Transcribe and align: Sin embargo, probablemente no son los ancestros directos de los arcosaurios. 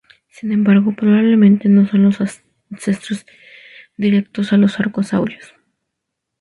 Sin 0.29 0.51
embargo, 0.51 0.93
probablemente 0.95 1.69
no 1.69 1.87
son 1.87 2.01
los 2.05 2.17
ancestros 2.71 3.27
directos 3.97 4.49
de 4.49 4.57
los 4.57 4.79
arcosaurios. 4.79 5.53